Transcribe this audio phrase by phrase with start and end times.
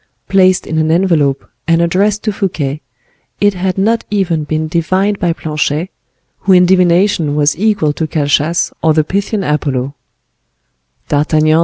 [0.29, 2.81] Placed in an envelope, and addressed to Fouquet,
[3.39, 5.91] it had not even been divined by Planchet,
[6.39, 9.93] who in divination was equal to Calchas or the Pythian Apollo.